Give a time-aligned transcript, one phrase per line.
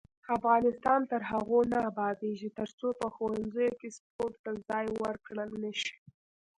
[0.37, 5.95] افغانستان تر هغو نه ابادیږي، ترڅو په ښوونځیو کې سپورت ته ځای ورکړل نشي.